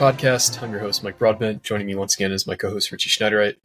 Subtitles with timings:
[0.00, 0.62] Podcast.
[0.62, 1.62] I'm your host, Mike Broadbent.
[1.62, 3.56] Joining me once again is my co-host, Richie Schneiderite.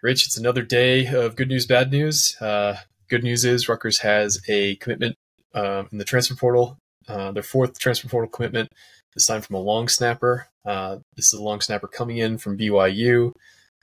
[0.00, 2.36] Rich, it's another day of good news, bad news.
[2.40, 2.76] Uh,
[3.10, 5.16] good news is Rutgers has a commitment
[5.56, 8.68] uh, in the transfer portal, uh, their fourth transfer portal commitment,
[9.14, 10.46] this time from a long snapper.
[10.64, 13.32] Uh, this is a long snapper coming in from BYU.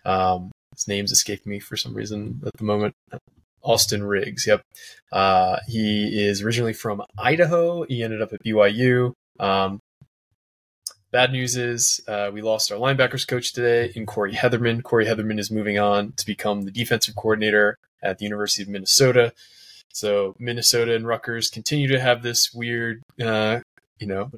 [0.06, 2.94] Um, his name's escaping me for some reason at the moment.
[3.62, 4.62] Austin Riggs, yep.
[5.12, 7.84] Uh, he is originally from Idaho.
[7.84, 9.12] He ended up at BYU.
[9.38, 9.82] Um,
[11.12, 14.84] Bad news is uh, we lost our linebackers coach today in Corey Hetherman.
[14.84, 19.34] Corey Hetherman is moving on to become the defensive coordinator at the University of Minnesota.
[19.92, 23.62] So Minnesota and Rutgers continue to have this weird, uh,
[23.98, 24.30] you know,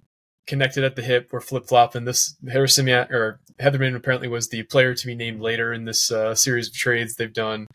[0.47, 1.28] connected at the hip.
[1.33, 2.05] We're flip flopping.
[2.05, 6.35] This Harrison or Hetherman apparently was the player to be named later in this uh,
[6.35, 7.67] series of trades they've done.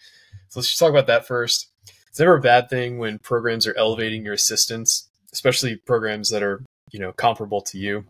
[0.48, 1.68] So let's just talk about that first.
[2.08, 6.62] It's never a bad thing when programs are elevating your assistants, especially programs that are
[6.92, 8.06] you know comparable to you.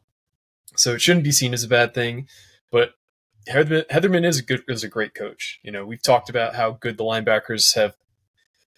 [0.78, 2.28] So it shouldn't be seen as a bad thing.
[2.70, 2.94] But
[3.48, 5.60] Hetherman is a good is a great coach.
[5.62, 7.94] You know, we've talked about how good the linebackers have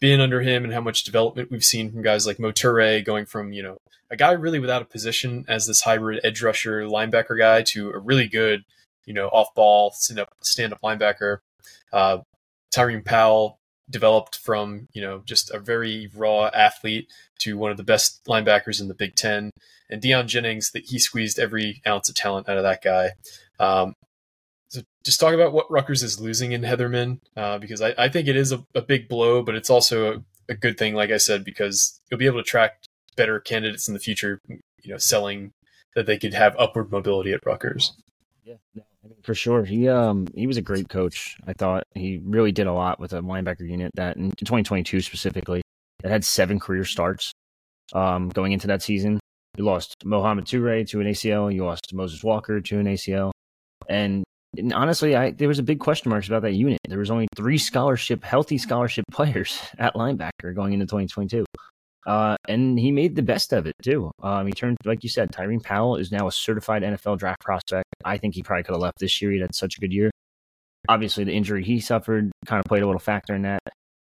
[0.01, 3.27] been under him and how much development we've seen from guys like Mo Toure going
[3.27, 3.79] from, you know,
[4.11, 7.99] a guy really without a position as this hybrid edge rusher linebacker guy to a
[7.99, 8.65] really good,
[9.07, 11.39] you know, off ball stand up stand up linebacker.
[11.93, 12.19] Uh,
[12.75, 13.59] Tyreem Powell
[13.91, 17.09] developed from, you know, just a very raw athlete
[17.41, 19.51] to one of the best linebackers in the Big Ten
[19.91, 23.13] and Deion Jennings that he squeezed every ounce of talent out of that guy.
[23.59, 23.95] Um,
[24.69, 28.29] so just talk about what Rutgers is losing in Hetherman uh, because I, I, think
[28.29, 31.17] it is a, a, big blow, but it's also a, a, good thing, like I
[31.17, 32.83] said, because you'll be able to track
[33.17, 34.41] better candidates in the future.
[34.49, 35.53] You know, selling
[35.95, 37.95] that they could have upward mobility at Rutgers.
[38.45, 38.85] Yeah, mean,
[39.23, 39.65] for sure.
[39.65, 41.37] He um he was a great coach.
[41.47, 45.63] I thought he really did a lot with a linebacker unit that in 2022 specifically
[46.03, 47.33] that had seven career starts
[47.93, 49.21] um going into that season.
[49.57, 51.53] You lost Mohamed Toure to an ACL.
[51.53, 53.33] You lost Moses Walker to an ACL.
[53.89, 54.23] And,
[54.57, 56.79] and honestly, I, there was a big question marks about that unit.
[56.89, 61.45] There was only three scholarship, healthy scholarship players at linebacker going into 2022.
[62.07, 64.11] Uh, and he made the best of it too.
[64.23, 67.85] Um, he turned, like you said, Tyreem Powell is now a certified NFL draft prospect.
[68.05, 69.31] I think he probably could have left this year.
[69.33, 70.11] He had such a good year.
[70.89, 73.61] Obviously, the injury he suffered kind of played a little factor in that.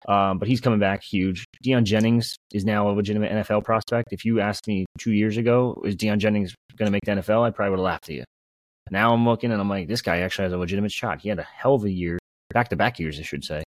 [0.08, 1.46] Um, but he's coming back huge.
[1.64, 4.10] Deion Jennings is now a legitimate NFL prospect.
[4.12, 7.44] If you asked me two years ago, is Deion Jennings going to make the NFL?
[7.44, 8.24] I probably would have laughed at you.
[8.92, 11.22] Now I'm looking and I'm like, this guy actually has a legitimate shot.
[11.22, 12.20] He had a hell of a year,
[12.54, 13.64] back to back years, I should say,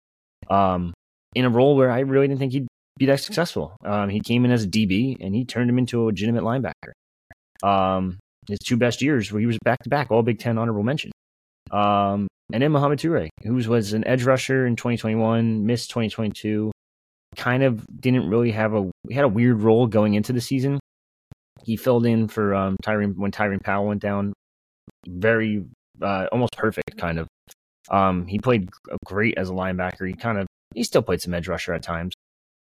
[0.48, 0.94] um,
[1.34, 2.66] in a role where I really didn't think he'd
[2.98, 3.76] be that successful.
[3.84, 6.92] Um, he came in as a DB and he turned him into a legitimate linebacker.
[7.62, 10.82] Um, his two best years where he was back to back, all Big Ten honorable
[10.82, 11.12] mention.
[11.70, 16.70] Um, and then Mohamed Toure, who was an edge rusher in 2021, missed 2022,
[17.36, 20.78] kind of didn't really have a he had a weird role going into the season.
[21.62, 24.32] He filled in for um, Tyreem when Tyreem Powell went down,
[25.08, 25.64] very
[26.00, 27.28] uh, almost perfect kind of.
[27.90, 28.68] Um, he played
[29.04, 30.06] great as a linebacker.
[30.06, 32.12] He kind of he still played some edge rusher at times,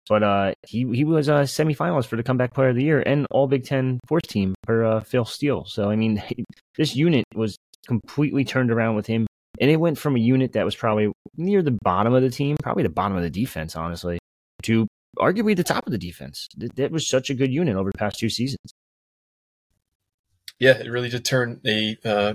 [0.08, 3.26] but uh, he he was a semifinalist for the comeback player of the year and
[3.30, 5.64] All Big Ten fourth team for uh, Phil Steele.
[5.66, 6.22] So I mean,
[6.76, 9.26] this unit was completely turned around with him
[9.60, 12.56] and it went from a unit that was probably near the bottom of the team,
[12.62, 14.18] probably the bottom of the defense, honestly,
[14.62, 14.86] to
[15.18, 16.48] arguably the top of the defense.
[16.56, 18.72] That was such a good unit over the past two seasons.
[20.58, 22.34] Yeah, it really did turn a uh,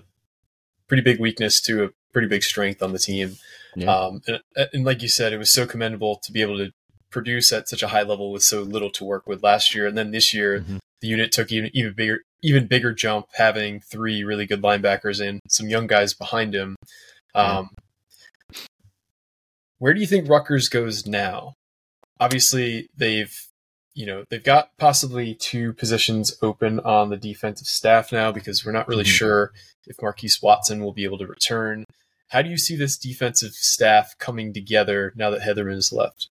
[0.87, 3.37] pretty big weakness to a pretty big strength on the team.
[3.75, 3.93] Yeah.
[3.93, 4.41] Um, and,
[4.73, 6.71] and, like you said, it was so commendable to be able to
[7.09, 9.87] produce at such a high level with so little to work with last year.
[9.87, 10.77] And then this year, mm-hmm.
[11.01, 15.39] the unit took even even bigger even bigger jump, having three really good linebackers and
[15.47, 16.75] some young guys behind him.
[17.33, 17.69] Um,
[18.51, 18.59] yeah.
[19.79, 21.53] Where do you think Rutgers goes now?
[22.19, 23.35] Obviously, they've
[23.93, 28.71] you know they've got possibly two positions open on the defensive staff now because we're
[28.71, 29.11] not really mm-hmm.
[29.11, 29.51] sure
[29.85, 31.85] if Marquise Watson will be able to return.
[32.29, 36.27] How do you see this defensive staff coming together now that Hetherman is left?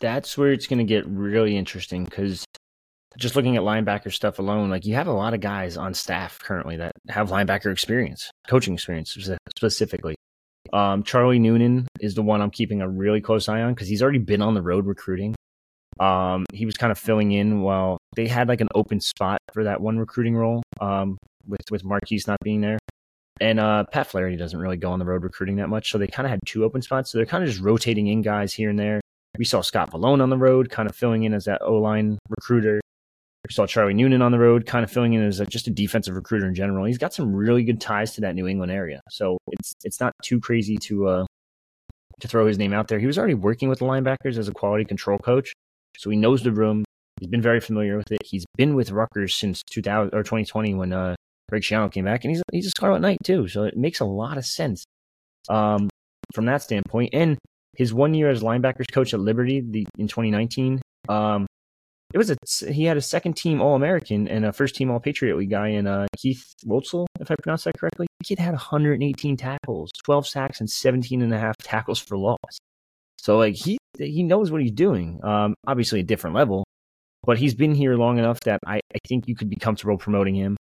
[0.00, 2.44] That's where it's going to get really interesting because
[3.18, 6.38] just looking at linebacker stuff alone, like you have a lot of guys on staff
[6.38, 9.16] currently that have linebacker experience, coaching experience
[9.56, 10.14] specifically.
[10.72, 14.02] Um, Charlie Noonan is the one I'm keeping a really close eye on because he's
[14.02, 15.34] already been on the road recruiting.
[15.98, 19.64] Um, he was kind of filling in while they had like an open spot for
[19.64, 22.78] that one recruiting role um, with with Marquise not being there.
[23.40, 26.06] And uh, Pat Flaherty doesn't really go on the road recruiting that much, so they
[26.06, 27.10] kind of had two open spots.
[27.10, 29.00] So they're kind of just rotating in guys here and there.
[29.38, 32.18] We saw Scott Vallone on the road, kind of filling in as that O line
[32.28, 32.80] recruiter.
[33.48, 35.70] We saw Charlie Noonan on the road, kind of filling in as a, just a
[35.70, 36.84] defensive recruiter in general.
[36.84, 40.12] He's got some really good ties to that New England area, so it's it's not
[40.22, 41.26] too crazy to uh,
[42.20, 42.98] to throw his name out there.
[42.98, 45.52] He was already working with the linebackers as a quality control coach,
[45.96, 46.84] so he knows the room.
[47.18, 48.22] He's been very familiar with it.
[48.24, 51.14] He's been with Rutgers since 2000 or 2020 when uh,
[51.48, 53.48] Greg Schiano came back, and he's he's a Scarlet Knight too.
[53.48, 54.84] So it makes a lot of sense
[55.48, 55.88] um,
[56.34, 57.10] from that standpoint.
[57.12, 57.38] And
[57.76, 61.46] his one year as linebackers coach at Liberty the, in 2019, um,
[62.12, 62.36] it was a
[62.72, 65.68] he had a second team All American and a first team All Patriot League guy
[65.68, 68.06] in uh, Keith Wotzel, if I pronounced that correctly.
[68.18, 72.58] The kid had 118 tackles, 12 sacks, and 17 and a half tackles for loss.
[73.18, 75.20] So like he he knows what he's doing.
[75.22, 76.64] Um, obviously a different level,
[77.24, 80.34] but he's been here long enough that I, I think you could be comfortable promoting
[80.34, 80.56] him.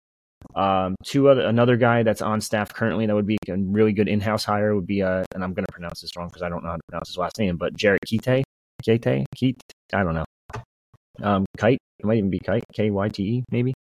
[0.55, 4.07] Um, two other another guy that's on staff currently that would be a really good
[4.07, 6.63] in-house hire would be uh, and I'm going to pronounce this wrong because I don't
[6.63, 8.45] know how to pronounce his last name, but Jarrett Kite,
[8.85, 9.59] Kite, Keith,
[9.93, 10.25] I don't know.
[11.23, 13.75] Um, Kite, it might even be Kite, K Y T E, maybe.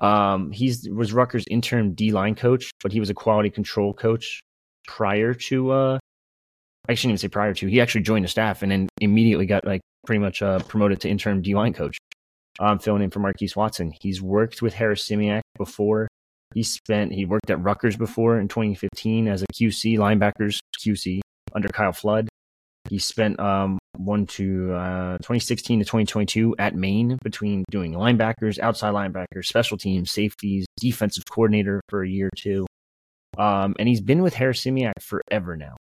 [0.00, 4.40] Um, he's was Rutgers interim D line coach, but he was a quality control coach
[4.86, 5.70] prior to.
[5.70, 5.98] Uh,
[6.88, 7.66] I shouldn't even say prior to.
[7.66, 11.08] He actually joined the staff and then immediately got like pretty much uh, promoted to
[11.08, 11.96] interim D line coach.
[12.60, 13.92] Um, filling in for Marquise Watson.
[14.00, 16.06] He's worked with Harasymiak before.
[16.54, 21.20] He spent he worked at Rutgers before in 2015 as a QC linebackers QC
[21.52, 22.28] under Kyle Flood.
[22.88, 28.92] He spent um, one to uh, 2016 to 2022 at Maine between doing linebackers, outside
[28.92, 32.66] linebackers, special teams, safeties, defensive coordinator for a year or two.
[33.38, 35.76] Um, and he's been with Harasymiak forever now.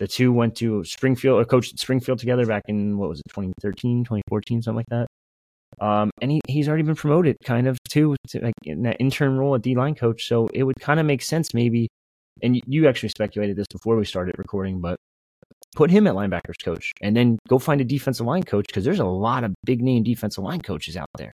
[0.00, 4.04] The two went to Springfield or coached Springfield together back in what was it 2013,
[4.04, 5.05] 2014, something like that.
[5.80, 9.36] Um, and he, he's already been promoted kind of too to like in that intern
[9.36, 10.26] role at D line coach.
[10.26, 11.88] So it would kind of make sense maybe.
[12.42, 14.96] And you actually speculated this before we started recording, but
[15.74, 19.00] put him at linebackers coach and then go find a defensive line coach because there's
[19.00, 21.32] a lot of big name defensive line coaches out there.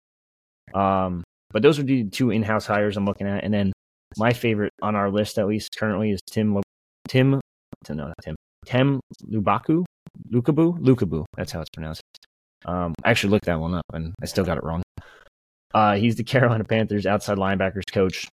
[0.74, 3.44] Um, but those would be the two in house hires I'm looking at.
[3.44, 3.72] And then
[4.16, 6.60] my favorite on our list, at least currently, is Tim,
[7.08, 7.40] Tim,
[7.88, 9.00] no, not Tim, Tem
[9.30, 9.84] Lubaku,
[10.30, 11.24] Lukabu, Lukabu.
[11.36, 12.02] That's how it's pronounced.
[12.64, 14.82] Um, I actually looked that one up and I still got it wrong.
[15.74, 18.26] Uh, he's the Carolina Panthers outside linebackers coach.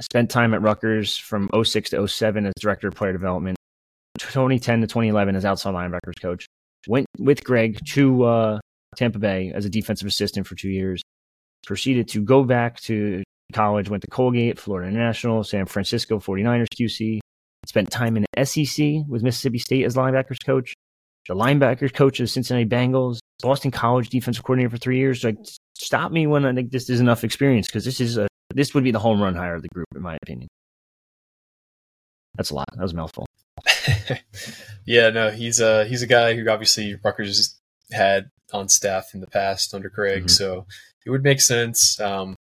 [0.00, 3.56] Spent time at Rutgers from 06 to 07 as director of player development.
[4.18, 6.46] 2010 to 2011 as outside linebackers coach.
[6.88, 8.60] Went with Greg to uh,
[8.96, 11.02] Tampa Bay as a defensive assistant for two years.
[11.66, 13.22] Proceeded to go back to
[13.52, 17.20] college, went to Colgate, Florida International, San Francisco 49ers QC.
[17.66, 20.74] Spent time in the SEC with Mississippi State as linebackers coach.
[21.28, 25.22] The linebackers coach of the Cincinnati Bengals, Boston College defensive coordinator for three years.
[25.22, 25.36] Like,
[25.74, 28.84] stop me when I think this is enough experience because this is a this would
[28.84, 30.48] be the home run hire of the group, in my opinion.
[32.36, 32.66] That's a lot.
[32.74, 33.26] That was a mouthful.
[34.86, 37.58] yeah, no, he's a he's a guy who obviously Rutgers
[37.90, 40.28] had on staff in the past under Craig, mm-hmm.
[40.28, 40.66] so
[41.04, 42.00] it would make sense.
[42.00, 42.36] Um,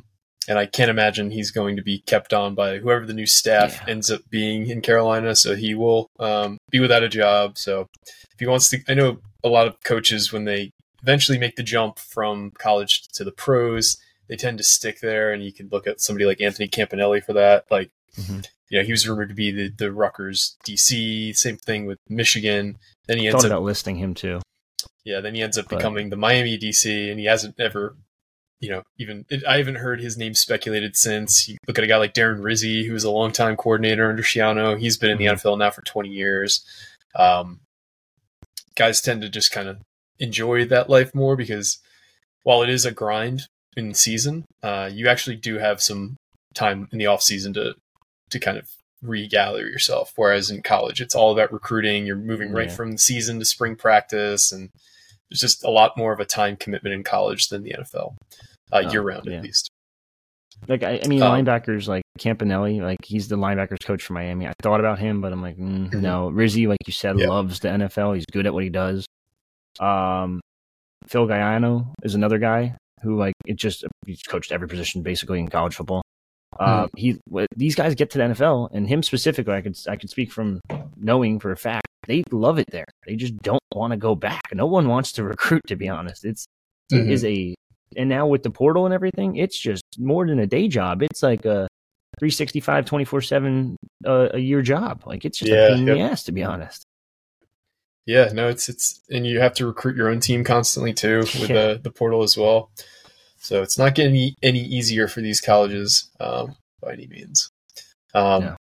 [0.48, 3.80] and I can't imagine he's going to be kept on by whoever the new staff
[3.82, 3.92] yeah.
[3.92, 5.36] ends up being in Carolina.
[5.36, 7.58] So he will um, be without a job.
[7.58, 11.56] So if he wants to, I know a lot of coaches when they eventually make
[11.56, 13.98] the jump from college to the pros,
[14.28, 15.34] they tend to stick there.
[15.34, 17.66] And you can look at somebody like Anthony Campanelli for that.
[17.70, 21.36] Like mm-hmm you know, he was rumored to be the, the Rutgers DC.
[21.36, 22.78] Same thing with Michigan.
[23.08, 24.40] Then he ends Thought up about listing him too.
[25.04, 25.78] Yeah, then he ends up but...
[25.78, 27.96] becoming the Miami DC, and he hasn't ever,
[28.60, 31.48] you know, even I haven't heard his name speculated since.
[31.48, 34.80] You look at a guy like Darren Rizzi, who was a longtime coordinator under Schiano.
[34.80, 35.48] He's been in the mm-hmm.
[35.48, 36.64] NFL now for 20 years.
[37.16, 37.62] Um,
[38.76, 39.78] guys tend to just kind of
[40.20, 41.80] enjoy that life more because
[42.44, 43.44] while it is a grind
[43.76, 46.16] in season, uh, you actually do have some
[46.54, 47.76] time in the off season to
[48.30, 48.70] to kind of
[49.02, 50.14] regather yourself.
[50.16, 52.06] Whereas in college, it's all about recruiting.
[52.06, 52.76] You're moving right yeah.
[52.76, 54.70] from season to spring practice, and
[55.30, 58.16] there's just a lot more of a time commitment in college than the NFL,
[58.72, 59.38] uh, oh, year round yeah.
[59.38, 59.70] at least.
[60.68, 64.46] Like I, I mean, um, linebackers like Campanelli, like he's the linebackers coach for Miami.
[64.46, 66.02] I thought about him, but I'm like, mm, mm-hmm.
[66.02, 66.30] no.
[66.30, 67.28] Rizzi, like you said, yeah.
[67.28, 68.16] loves the NFL.
[68.16, 69.06] He's good at what he does.
[69.80, 70.42] Um,
[71.08, 75.48] Phil Galiano is another guy who like it just he's coached every position basically in
[75.48, 76.02] college football.
[76.60, 76.90] Uh, mm.
[76.98, 77.20] He
[77.56, 80.60] these guys get to the NFL, and him specifically, I could I could speak from
[80.98, 82.86] knowing for a fact they love it there.
[83.06, 84.42] They just don't want to go back.
[84.54, 86.26] No one wants to recruit, to be honest.
[86.26, 86.46] It's
[86.92, 87.08] mm-hmm.
[87.08, 87.56] it is a
[87.96, 91.02] and now with the portal and everything, it's just more than a day job.
[91.02, 91.68] It's like a
[92.20, 95.04] 365, 24 seven uh, a year job.
[95.06, 95.96] Like it's just yeah, a pain yep.
[95.96, 96.84] in the ass, to be honest.
[98.10, 101.42] Yeah, no, it's it's and you have to recruit your own team constantly too with
[101.42, 101.74] yeah.
[101.74, 102.72] the the portal as well.
[103.38, 107.52] So it's not getting any, any easier for these colleges um, by any means.
[108.16, 108.56] Um, Yeah.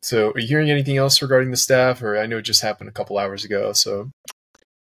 [0.00, 2.00] So, are you hearing anything else regarding the staff?
[2.04, 3.72] Or I know it just happened a couple hours ago.
[3.72, 4.10] So,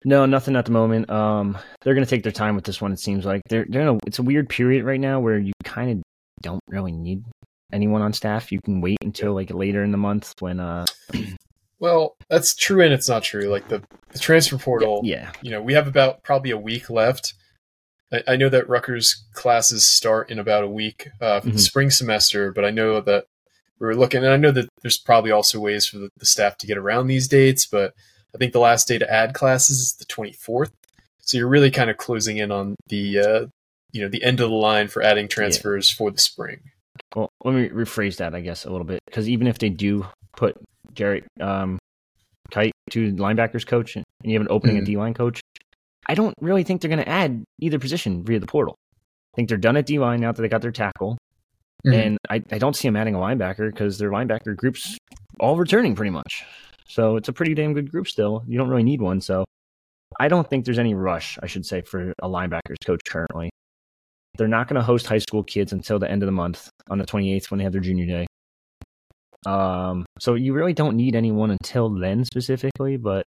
[0.06, 1.10] No, nothing at the moment.
[1.10, 2.94] Um, they're going to take their time with this one.
[2.94, 5.52] It seems like they're they're in a, it's a weird period right now where you
[5.66, 6.04] kind of
[6.42, 7.26] don't really need
[7.74, 8.54] anyone on staff.
[8.54, 10.86] You can wait until like later in the month when uh
[11.82, 13.50] well, that's true and it's not true.
[13.50, 17.34] Like the, the transfer portal, yeah you know, we have about probably a week left.
[18.14, 21.60] I, I know that Rutgers classes start in about a week uh, for the Mhm.
[21.60, 23.26] spring semester, but I know that
[23.80, 26.56] we are looking, and I know that there's probably also ways for the, the staff
[26.60, 27.94] to get around these dates, but
[28.36, 30.72] I think the last day to add classes is the 24th.
[31.20, 33.46] So you're really kind of closing in on the, uh,
[33.92, 36.60] you know, the end of the line for adding transfers for the spring.
[37.16, 40.06] Well, let me rephrase that, I guess, a little bit, because even if they do
[40.36, 40.56] put
[40.94, 41.78] Jarrett um,
[42.52, 44.80] Kite to linebackers coach, and you have an opening Mhm.
[44.80, 45.42] at D line coach,
[46.08, 48.76] I don't really think they're going to add either position via the portal.
[49.34, 51.18] I think they're done at D line now that they got their tackle,
[51.86, 51.94] Mhm.
[51.94, 54.98] and I, I don't see them adding a linebacker because their linebacker group's
[55.40, 56.44] all returning pretty much.
[56.88, 58.44] So it's a pretty damn good group still.
[58.48, 59.46] You don't really need one, so
[60.20, 63.50] I don't think there's any rush, I should say, for a linebackers coach currently.
[64.38, 66.98] They're not going to host high school kids until the end of the month on
[66.98, 68.28] the 28th when they have their junior day.
[69.46, 73.26] Um, so you really don't need anyone until then specifically, but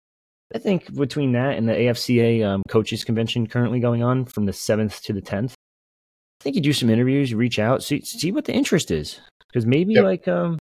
[0.55, 4.53] I think between that and the AFCA um, coaches convention currently going on from the
[4.53, 8.31] 7th to the 10th, I think you do some interviews, you reach out, see see
[8.31, 10.03] what the interest is, because maybe Yep.
[10.03, 10.57] like um,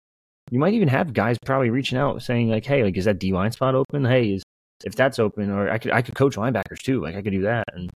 [0.51, 3.31] you might even have guys probably reaching out saying like, hey, like is that D
[3.33, 4.05] line spot open?
[4.05, 4.43] Hey, is
[4.83, 7.43] if that's open, or I could I could coach linebackers too, like I could do
[7.43, 7.89] that, and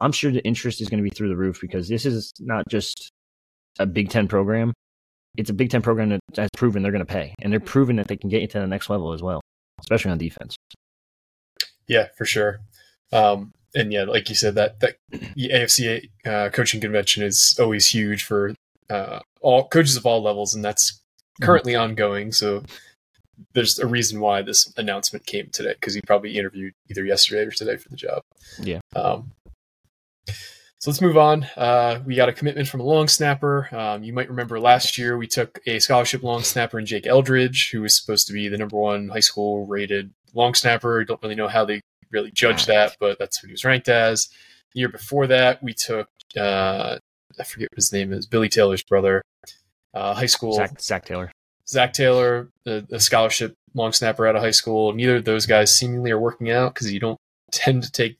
[0.00, 2.64] I'm sure the interest is going to be through the roof because this is not
[2.68, 3.10] just
[3.78, 4.72] a Big Ten program.
[5.36, 7.96] It's a Big Ten program that has proven they're going to pay, and they're proven
[7.96, 9.40] that they can get you to the next level as well,
[9.80, 10.56] especially on defense.
[11.86, 12.60] Yeah, for sure.
[13.12, 17.88] Um, and yeah, like you said, that that the AFCA uh, coaching convention is always
[17.88, 18.54] huge for
[18.88, 21.00] uh, all coaches of all levels, and that's
[21.40, 22.32] currently ongoing.
[22.32, 22.62] So
[23.54, 27.50] there's a reason why this announcement came today because he probably interviewed either yesterday or
[27.50, 28.22] today for the job.
[28.60, 28.80] Yeah.
[28.94, 29.32] Um,
[30.26, 31.44] so let's move on.
[31.56, 33.68] Uh, we got a commitment from a long snapper.
[33.74, 37.70] Um, you might remember last year we took a scholarship long snapper in Jake Eldridge,
[37.70, 41.04] who was supposed to be the number one high school rated long snapper.
[41.04, 44.28] Don't really know how they really judge that, but that's what he was ranked as.
[44.72, 46.98] The year before that, we took uh,
[47.38, 49.22] I forget what his name is, Billy Taylor's brother,
[49.94, 51.32] uh, high school Zach, Zach Taylor.
[51.66, 54.92] Zach Taylor, a, a scholarship long snapper out of high school.
[54.92, 57.18] Neither of those guys seemingly are working out because you don't
[57.52, 58.18] tend to take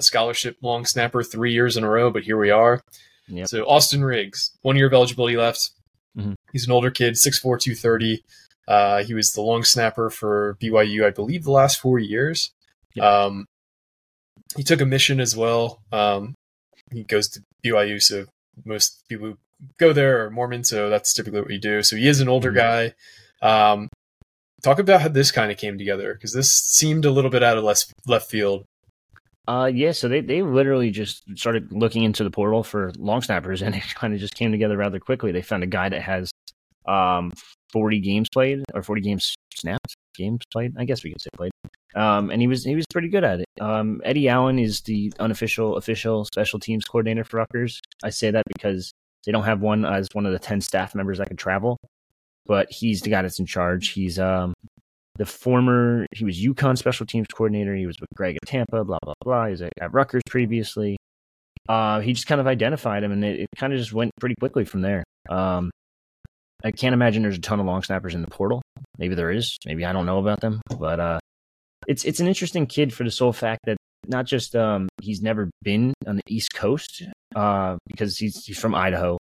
[0.00, 2.82] a scholarship long snapper three years in a row, but here we are.
[3.28, 3.46] Yep.
[3.48, 5.70] So Austin Riggs, one year of eligibility left.
[6.16, 6.34] Mhm.
[6.52, 8.24] He's an older kid, 6'4", 230.
[8.66, 12.50] Uh, he was the long snapper for BYU, I believe, the last four years.
[12.94, 13.04] Yep.
[13.04, 13.46] Um,
[14.56, 15.80] he took a mission as well.
[15.92, 16.34] Um,
[16.92, 18.26] he goes to BYU, so
[18.64, 19.38] most people who
[19.78, 21.82] go there are Mormon, so that's typically what you do.
[21.82, 22.54] So he is an older Mhm.
[22.56, 22.94] guy.
[23.42, 23.88] Um,
[24.62, 27.56] talk about how this kind of came together because this seemed a little bit out
[27.58, 28.64] of left left field.
[29.50, 33.62] Uh, yeah, so they, they literally just started looking into the portal for long snappers,
[33.62, 35.32] and it kind of just came together rather quickly.
[35.32, 36.30] They found a guy that has
[36.86, 37.32] um
[37.72, 40.74] 40 games played or 40 games snapped, games played.
[40.78, 41.50] I guess we could say played.
[41.96, 43.46] Um, and he was he was pretty good at it.
[43.60, 47.80] Um, Eddie Allen is the unofficial official special teams coordinator for Rutgers.
[48.04, 48.92] I say that because
[49.26, 51.76] they don't have one as one of the 10 staff members that could travel,
[52.46, 53.88] but he's the guy that's in charge.
[53.88, 54.54] He's um
[55.20, 57.76] the former he was UConn special teams coordinator.
[57.76, 59.44] He was with Greg at Tampa, blah blah blah.
[59.44, 60.96] He was at, at Rutgers previously.
[61.68, 64.34] Uh, he just kind of identified him, and it, it kind of just went pretty
[64.40, 65.04] quickly from there.
[65.28, 65.70] Um,
[66.64, 68.62] I can't imagine there's a ton of long snappers in the portal.
[68.96, 69.58] Maybe there is.
[69.66, 71.18] Maybe I don't know about them, but uh,
[71.86, 73.76] it's it's an interesting kid for the sole fact that
[74.08, 77.02] not just um, he's never been on the East Coast
[77.36, 79.18] uh, because he's he's from Idaho.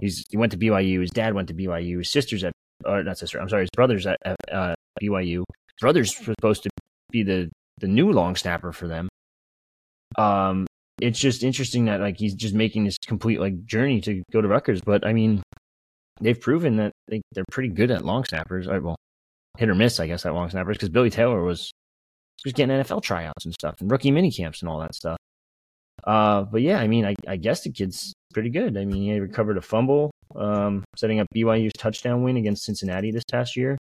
[0.00, 1.00] He's he went to BYU.
[1.00, 1.98] His dad went to BYU.
[1.98, 2.52] His sister's at
[2.84, 3.40] or not sister.
[3.40, 3.62] I'm sorry.
[3.62, 4.18] His brother's at
[4.50, 5.44] uh, BYU.
[5.80, 6.70] Brother's supposed to
[7.10, 9.08] be the the new long snapper for them.
[10.16, 10.66] Um,
[11.00, 14.48] it's just interesting that like he's just making this complete like journey to go to
[14.48, 14.80] Rutgers.
[14.80, 15.42] But I mean,
[16.20, 18.66] they've proven that they they're pretty good at long snappers.
[18.66, 18.96] Or, well,
[19.56, 21.70] hit or miss, I guess, at long snappers because Billy Taylor was
[22.44, 25.16] was getting NFL tryouts and stuff and rookie mini camps and all that stuff.
[26.04, 28.76] Uh, but yeah, I mean, I, I guess the kid's pretty good.
[28.76, 33.24] I mean, he recovered a fumble, um, setting up BYU's touchdown win against Cincinnati this
[33.30, 33.76] past year.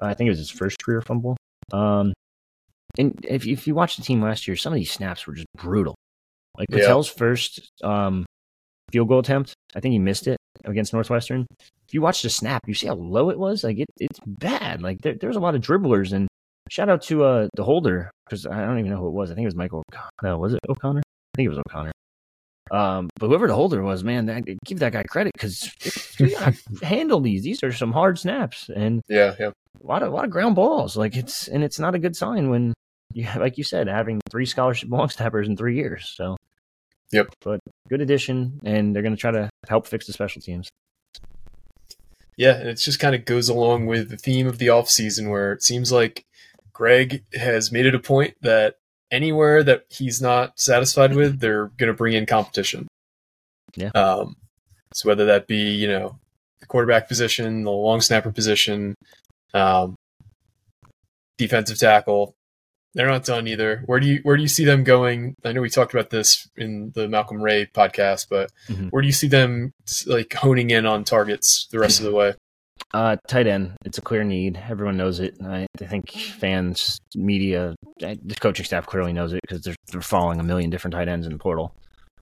[0.00, 1.36] Uh, I think it was his first career fumble.
[1.72, 2.12] Um,
[2.98, 5.46] and if if you watch the team last year, some of these snaps were just
[5.56, 5.94] brutal.
[6.58, 6.86] Like Yeah.
[6.86, 8.26] Patel's first um,
[8.90, 11.46] field goal attempt, I think he missed it against Northwestern.
[11.86, 13.64] If you watch the snap, you see how low it was.
[13.64, 14.82] Like it, it's bad.
[14.82, 16.12] Like there, there's a lot of dribblers.
[16.12, 16.28] And
[16.68, 19.30] shout out to uh, the holder because I don't even know who it was.
[19.30, 19.82] I think it was Michael.
[19.92, 20.10] O'Connor.
[20.22, 21.00] No, was it O'Connor?
[21.00, 21.92] I think it was O'Connor.
[22.70, 25.70] Um, but whoever the holder was, man, that, give that guy credit because
[26.82, 27.42] handle these.
[27.42, 29.50] These are some hard snaps and yeah, yeah,
[29.82, 30.96] a lot of a lot of ground balls.
[30.96, 32.72] Like it's and it's not a good sign when
[33.12, 36.12] you like you said having three scholarship long snappers in three years.
[36.16, 36.36] So,
[37.12, 37.28] yep.
[37.40, 40.68] But good addition, and they're going to try to help fix the special teams.
[42.36, 45.52] Yeah, and it just kind of goes along with the theme of the offseason where
[45.52, 46.24] it seems like
[46.72, 48.76] Greg has made it a point that
[49.10, 52.86] anywhere that he's not satisfied with, they're going to bring in competition.
[53.76, 53.90] Yeah.
[53.94, 54.36] Um,
[54.94, 56.18] so whether that be you know
[56.60, 58.94] the quarterback position, the long snapper position,
[59.54, 59.94] um,
[61.38, 62.34] defensive tackle,
[62.94, 63.82] they're not done either.
[63.86, 65.34] Where do you where do you see them going?
[65.44, 68.88] I know we talked about this in the Malcolm Ray podcast, but mm-hmm.
[68.88, 69.72] where do you see them
[70.06, 72.34] like honing in on targets the rest of the way?
[72.92, 73.72] Uh, tight end.
[73.84, 74.60] It's a clear need.
[74.68, 75.36] Everyone knows it.
[75.44, 80.40] I, I think fans, media, the coaching staff clearly knows it because they're, they're following
[80.40, 81.72] a million different tight ends in the portal.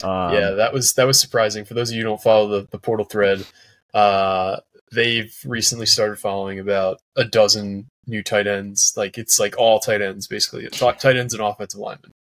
[0.03, 1.65] Um, yeah, that was that was surprising.
[1.65, 3.45] For those of you who don't follow the, the portal thread,
[3.95, 4.59] uh,
[4.93, 8.93] they've recently started following about a dozen new tight ends.
[8.97, 12.13] Like it's like all tight ends basically, tight ends and offensive linemen.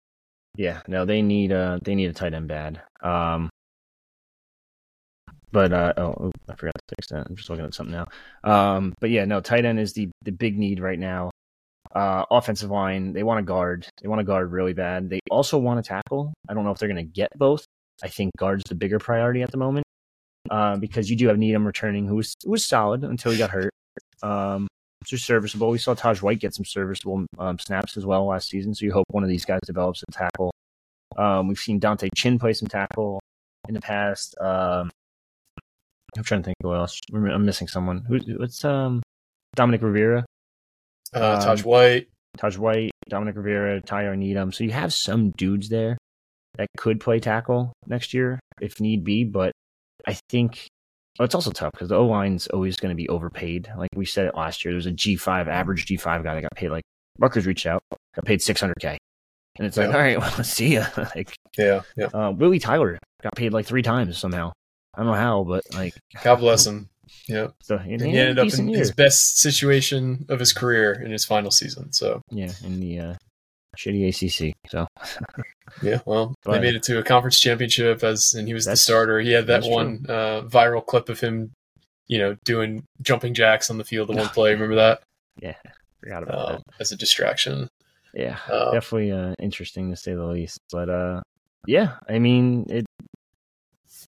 [0.57, 2.81] Yeah, no, they need a they need a tight end bad.
[3.03, 3.51] Um,
[5.57, 7.27] but uh, oh, I forgot to fix that.
[7.27, 8.07] I'm just looking at something now.
[8.45, 11.31] Um, but yeah, no, tight end is the the big need right now.
[11.95, 13.89] Uh, offensive line, they want to guard.
[14.03, 15.09] They want to guard really bad.
[15.09, 16.35] They also want to tackle.
[16.47, 17.65] I don't know if they're going to get both.
[18.03, 19.87] I think guard's the bigger priority at the moment
[20.51, 23.49] uh, because you do have Needham returning, who was who was solid until he got
[23.49, 23.73] hurt.
[24.23, 24.69] Um,
[25.07, 25.71] so serviceable.
[25.71, 28.75] We saw Taj White get some serviceable um, snaps as well last season.
[28.75, 30.53] So you hope one of these guys develops a tackle.
[31.17, 33.21] Um, we've seen Dante Chin play some tackle
[33.69, 34.39] in the past.
[34.39, 34.91] Um,
[36.17, 37.01] I'm trying to think who else.
[37.13, 38.05] I'm missing someone.
[38.09, 39.03] Who's what's um
[39.55, 40.25] Dominic Rivera?
[41.13, 42.09] Uh, Tahj um, White.
[42.39, 44.53] Tahj White, Dominic Rivera, Tyler Needham.
[44.53, 45.97] So you have some dudes there
[46.57, 49.53] that could play tackle next year if need be, but
[50.07, 50.69] I think
[51.19, 53.71] well, it's also tough because the O line's always going to be overpaid.
[53.77, 56.55] Like we said it last year, there was a G5 average G5 guy that got
[56.55, 56.85] paid like
[57.19, 57.83] Rutgers reached out,
[58.15, 58.97] got paid 600k,
[59.59, 59.95] and it's like, yeah.
[59.95, 60.87] all right, well, let's see ya.
[60.97, 62.07] like, yeah, yeah.
[62.07, 64.53] Uh, Willie Tyler got paid like three times somehow.
[64.97, 66.89] I don't know how, but like, God bless him.
[67.29, 67.49] Yeah.
[67.63, 68.79] So he, he ended up in year.
[68.79, 71.93] his best situation of his career in his final season.
[71.93, 73.15] So yeah, in the uh,
[73.77, 74.55] shitty ACC.
[74.71, 74.87] So
[75.83, 78.77] yeah, well, but, they made it to a conference championship as, and he was the
[78.77, 79.21] starter.
[79.21, 81.53] He had that one uh, viral clip of him,
[82.07, 84.53] you know, doing jumping jacks on the field the one play.
[84.53, 85.03] Remember that?
[85.41, 85.55] Yeah,
[86.01, 87.69] forgot about um, that as a distraction.
[88.15, 90.59] Yeah, um, definitely uh, interesting to say the least.
[90.73, 91.21] But uh,
[91.67, 92.87] yeah, I mean it.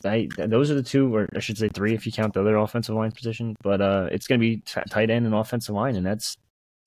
[0.06, 2.58] I, those are the two, or I should say three, if you count the other
[2.58, 3.56] offensive line position.
[3.64, 6.36] But uh, it's going to be t- tight end and offensive line, and that's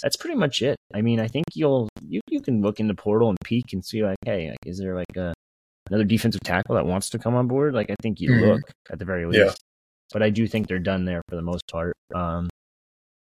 [0.03, 0.77] that's pretty much it.
[0.95, 3.85] I mean, I think you'll you, you can look in the portal and peek and
[3.85, 5.35] see like, hey, like, is there like a
[5.89, 7.75] another defensive tackle that wants to come on board?
[7.75, 8.45] Like, I think you mm-hmm.
[8.45, 9.39] look at the very least.
[9.39, 9.53] Yeah.
[10.13, 11.95] But I do think they're done there for the most part.
[12.15, 12.49] Um,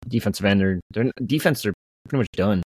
[0.08, 1.74] defensive end, they're, they're defense, they're
[2.08, 2.64] pretty much done.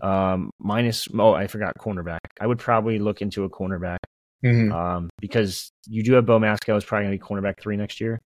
[0.00, 2.18] Um, minus, oh, I forgot cornerback.
[2.40, 3.98] I would probably look into a cornerback.
[4.44, 4.72] Mm-hmm.
[4.72, 8.00] Um, because you do have Bo Mascoe is probably going to be cornerback three next
[8.00, 8.20] year.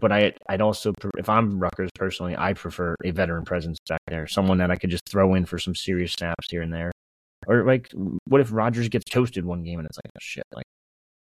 [0.00, 4.26] But I, I'd also, if I'm Rutgers personally, I prefer a veteran presence back there,
[4.28, 6.92] someone that I could just throw in for some serious snaps here and there.
[7.46, 7.90] Or like,
[8.26, 10.64] what if Rogers gets toasted one game and it's like, oh, shit, like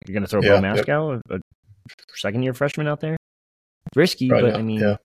[0.08, 1.42] you're gonna throw yeah, Bo Mascoe, yep.
[1.42, 3.18] a, second year freshman out there?
[3.96, 4.98] Risky, but I mean, yeah.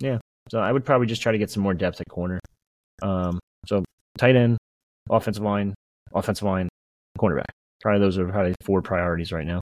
[0.00, 0.18] yeah.
[0.50, 2.40] So I would probably just try to get some more depth at corner.
[3.02, 3.84] Um, so
[4.18, 4.58] tight end,
[5.10, 5.74] offensive line,
[6.14, 6.68] offensive line,
[7.18, 7.50] cornerback.
[7.82, 9.60] Probably those are probably four priorities right now.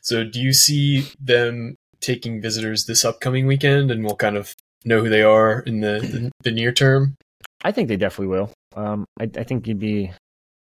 [0.00, 4.54] So do you see them taking visitors this upcoming weekend, and we'll kind of
[4.84, 7.16] know who they are in the the, the near term.
[7.64, 8.52] I think they definitely will.
[8.76, 10.12] Um, I, I, think you'd be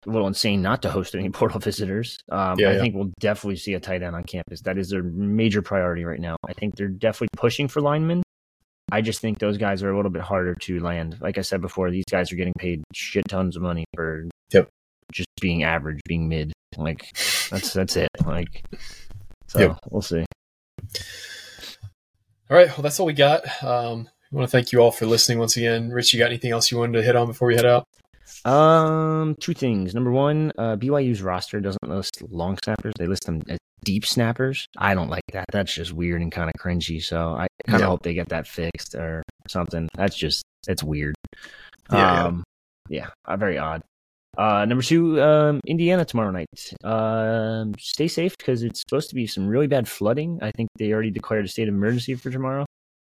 [0.05, 2.17] a little insane not to host any portal visitors.
[2.31, 2.79] Um, yeah, I yeah.
[2.79, 4.61] think we'll definitely see a tight end on campus.
[4.61, 6.35] That is their major priority right now.
[6.47, 8.21] I think they're definitely pushing for linemen.
[8.91, 11.17] I just think those guys are a little bit harder to land.
[11.21, 14.67] Like I said before, these guys are getting paid shit tons of money for yep.
[15.11, 16.53] Just being average, being mid.
[16.77, 17.13] Like
[17.49, 18.09] that's that's it.
[18.25, 18.63] Like
[19.47, 19.77] so yep.
[19.89, 20.25] we'll see.
[22.49, 22.67] All right.
[22.67, 23.43] Well, that's all we got.
[23.63, 25.89] Um, I want to thank you all for listening once again.
[25.89, 27.85] Rich, you got anything else you wanted to hit on before we head out?
[28.45, 29.93] Um, two things.
[29.93, 34.67] Number one, uh, BYU's roster doesn't list long snappers; they list them as deep snappers.
[34.77, 35.45] I don't like that.
[35.51, 37.03] That's just weird and kind of cringy.
[37.03, 37.87] So I kind of yeah.
[37.87, 39.89] hope they get that fixed or something.
[39.95, 41.15] That's just it's weird.
[41.91, 42.43] Yeah, um,
[42.89, 43.81] yeah, yeah uh, very odd.
[44.37, 46.73] Uh, number two, um, Indiana tomorrow night.
[46.83, 50.39] Um, stay safe because it's supposed to be some really bad flooding.
[50.41, 52.65] I think they already declared a state of emergency for tomorrow.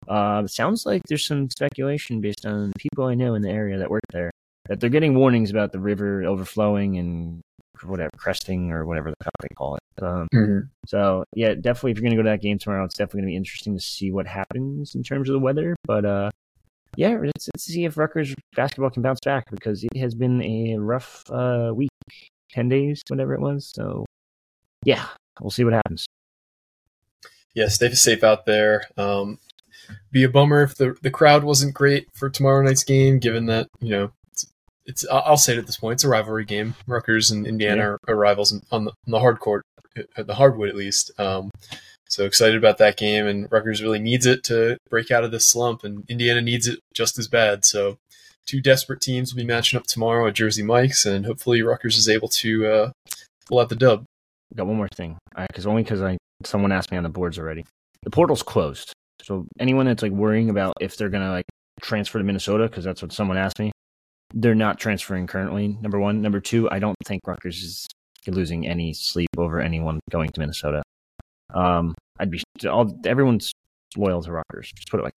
[0.08, 3.90] Uh, sounds like there's some speculation based on people I know in the area that
[3.90, 4.30] work there
[4.68, 7.42] that they're getting warnings about the river overflowing and
[7.84, 10.04] whatever cresting or whatever the fuck they call it.
[10.04, 10.60] Um, Mm-hmm.
[10.86, 13.36] so yeah, definitely if you're gonna go to that game tomorrow, it's definitely gonna be
[13.38, 15.76] interesting to see what happens in terms of the weather.
[15.86, 16.30] But uh,
[16.98, 20.78] yeah, let's, let's see if Rutgers basketball can bounce back because it has been a
[20.78, 21.90] rough uh, week,
[22.52, 23.72] ten days, whatever it was.
[23.74, 24.06] So
[24.84, 25.06] yeah,
[25.42, 26.06] we'll see what happens.
[27.54, 28.84] Yeah, stay safe out there.
[28.98, 29.40] Um,
[30.12, 33.68] be a bummer if the the crowd wasn't great for tomorrow night's game, given that
[33.80, 34.46] you know it's,
[34.86, 36.76] it's I'll say it at this point, it's a rivalry game.
[36.88, 37.88] Rutgers and Indiana Yeah.
[37.88, 39.64] are, are rivals on the, on the hard court,
[40.18, 41.12] the hardwood at least.
[41.20, 41.50] Um,
[42.16, 45.50] so excited about that game, and Rutgers really needs it to break out of this
[45.50, 47.66] slump, and Indiana needs it just as bad.
[47.66, 47.98] So
[48.46, 52.08] two desperate teams will be matching up tomorrow at Jersey Mike's, and hopefully Rutgers is
[52.08, 52.92] able to uh,
[53.48, 54.06] pull out the dub.
[54.56, 57.66] Got one more thing, because only because I someone asked me on the boards already.
[58.04, 61.46] The portal's closed, so anyone that's like worrying about if they're gonna like
[61.82, 63.74] transfer to Minnesota, because that's what someone asked me,
[64.34, 65.78] they're not transferring currently.
[65.82, 67.88] Number one, number two, I don't think Rutgers is
[68.28, 70.82] losing any sleep over anyone going to Minnesota.
[71.54, 73.54] Um, I'd be all everyone's
[73.98, 74.72] loyal to Rutgers.
[74.74, 75.14] Just put it like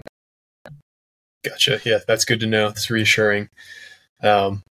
[0.65, 0.73] that.
[1.45, 1.81] Gotcha.
[1.85, 2.69] Yeah, that's good to know.
[2.69, 3.49] It's reassuring.
[4.23, 4.63] Um,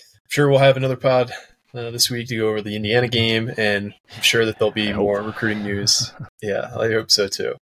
[0.00, 1.30] I'm sure we'll have another pod
[1.74, 4.92] uh, this week to go over the Indiana game, and I'm sure that there'll be
[4.92, 6.12] more recruiting news.
[6.42, 7.56] Yeah, I hope so too.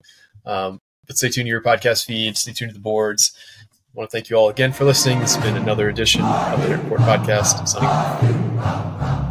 [0.45, 2.37] Um, but stay tuned to your podcast feed.
[2.37, 3.35] Stay tuned to the boards.
[3.69, 5.19] I want to thank you all again for listening.
[5.19, 7.67] This has been another edition of the Nerd Report Podcast.
[7.67, 9.30] Signing off.